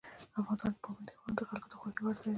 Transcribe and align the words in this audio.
افغانستان 0.39 0.71
کې 0.73 0.79
پابندي 0.83 1.13
غرونه 1.17 1.35
د 1.37 1.41
خلکو 1.49 1.67
د 1.71 1.73
خوښې 1.79 2.01
وړ 2.03 2.13
ځای 2.21 2.27
دی. 2.29 2.29